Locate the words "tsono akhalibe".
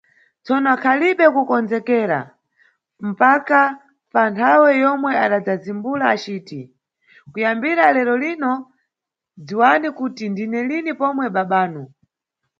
0.43-1.25